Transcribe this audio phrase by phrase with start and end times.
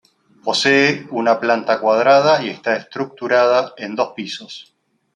[0.43, 4.73] Posee una planta cuadrada y está estructurada en dos pisos.